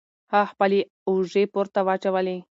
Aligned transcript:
هغه 0.33 0.47
خپلې 0.51 0.79
اوژې 1.09 1.43
پورته 1.53 1.79
واچولې. 1.87 2.37